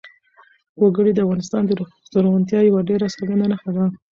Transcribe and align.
وګړي 0.81 1.11
د 1.13 1.19
افغانستان 1.25 1.63
د 1.65 1.71
زرغونتیا 2.11 2.59
یوه 2.63 2.81
ډېره 2.89 3.07
څرګنده 3.15 3.45
نښه 3.51 3.71
ده. 3.75 3.83